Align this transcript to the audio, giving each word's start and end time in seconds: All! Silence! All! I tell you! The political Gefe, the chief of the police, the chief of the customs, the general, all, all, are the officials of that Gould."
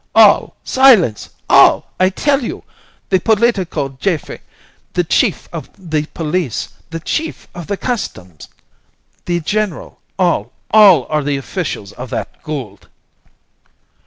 All! 0.15 0.55
Silence! 0.63 1.29
All! 1.47 1.91
I 1.99 2.09
tell 2.09 2.43
you! 2.43 2.63
The 3.09 3.19
political 3.19 3.89
Gefe, 3.91 4.39
the 4.93 5.03
chief 5.03 5.47
of 5.53 5.69
the 5.77 6.07
police, 6.15 6.69
the 6.89 6.99
chief 6.99 7.47
of 7.53 7.67
the 7.67 7.77
customs, 7.77 8.47
the 9.25 9.41
general, 9.41 9.99
all, 10.17 10.53
all, 10.71 11.05
are 11.11 11.23
the 11.23 11.37
officials 11.37 11.91
of 11.91 12.09
that 12.09 12.41
Gould." 12.41 12.87